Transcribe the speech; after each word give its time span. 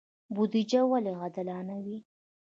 بودجه 0.33 0.81
ولې 0.91 1.11
عادلانه 1.21 1.75
وي؟ 1.85 1.97